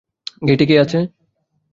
গেইটে 0.47 0.65
কে 0.69 0.75
আছে? 0.83 0.99